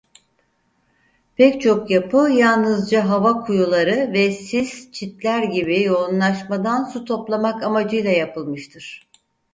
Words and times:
Pek 1.37 1.61
çok 1.61 1.89
yapı 1.91 2.17
yalnızca 2.17 3.09
hava 3.09 3.45
kuyuları 3.45 4.13
ve 4.13 4.31
sis 4.31 4.91
çitler 4.91 5.43
gibi 5.43 5.81
yoğunlaşmadan 5.83 6.83
su 6.83 7.05
toplamak 7.05 7.63
amacıyla 7.63 8.11
yapılmıştır. 8.11 9.07